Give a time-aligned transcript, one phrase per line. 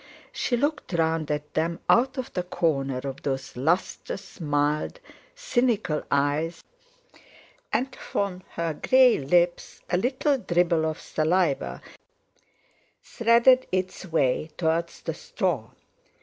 [0.31, 4.99] She looked round at them out of the corner of those lustrous, mild,
[5.35, 6.63] cynical eyes,
[7.71, 11.83] and from her grey lips a little dribble of saliva
[13.03, 15.69] threaded its way towards the straw.